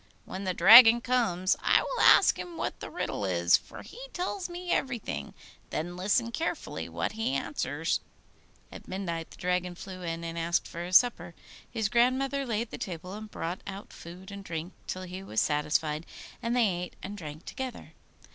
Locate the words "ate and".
16.79-17.15